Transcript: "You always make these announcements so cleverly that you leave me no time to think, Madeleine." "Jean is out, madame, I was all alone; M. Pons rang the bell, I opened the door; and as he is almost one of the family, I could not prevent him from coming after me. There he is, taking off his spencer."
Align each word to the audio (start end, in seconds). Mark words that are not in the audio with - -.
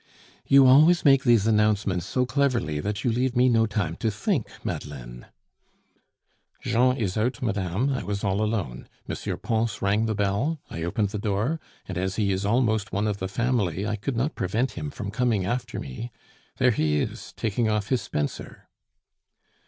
"You 0.47 0.65
always 0.65 1.05
make 1.05 1.23
these 1.25 1.45
announcements 1.45 2.07
so 2.07 2.25
cleverly 2.25 2.79
that 2.79 3.03
you 3.03 3.11
leave 3.11 3.35
me 3.35 3.49
no 3.49 3.67
time 3.67 3.95
to 3.97 4.09
think, 4.09 4.49
Madeleine." 4.63 5.27
"Jean 6.63 6.97
is 6.97 7.17
out, 7.17 7.39
madame, 7.43 7.91
I 7.93 8.01
was 8.01 8.23
all 8.23 8.41
alone; 8.41 8.89
M. 9.07 9.37
Pons 9.37 9.79
rang 9.79 10.07
the 10.07 10.15
bell, 10.15 10.59
I 10.71 10.81
opened 10.81 11.09
the 11.09 11.19
door; 11.19 11.59
and 11.87 11.99
as 11.99 12.15
he 12.15 12.31
is 12.31 12.47
almost 12.47 12.91
one 12.91 13.05
of 13.05 13.17
the 13.19 13.27
family, 13.27 13.85
I 13.85 13.95
could 13.95 14.17
not 14.17 14.33
prevent 14.33 14.71
him 14.71 14.89
from 14.89 15.11
coming 15.11 15.45
after 15.45 15.79
me. 15.79 16.11
There 16.57 16.71
he 16.71 16.99
is, 16.99 17.31
taking 17.37 17.69
off 17.69 17.89
his 17.89 18.01
spencer." 18.01 18.67